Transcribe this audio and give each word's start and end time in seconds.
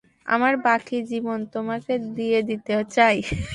আমার 0.27 0.53
বাকী 0.65 0.97
জীবন 1.11 1.39
তোমাকে 1.53 1.93
দিয়ে 2.17 2.39
দিতে 2.49 2.73
চাই। 2.95 3.17